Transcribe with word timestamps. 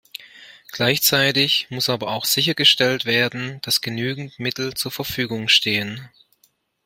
Gleichzeitig 0.71 1.67
muss 1.69 1.87
aber 1.87 2.07
auch 2.09 2.25
sichergestellt 2.25 3.05
werden, 3.05 3.61
dass 3.61 3.81
genügend 3.81 4.39
Mittel 4.39 4.73
zur 4.73 4.89
Verfügung 4.91 5.47
stehen. 5.47 6.09